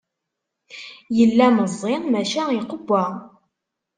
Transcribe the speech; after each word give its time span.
Yella 1.17 1.47
meẓẓi 1.55 1.93
maca 2.11 2.43
iqewwa. 2.59 3.03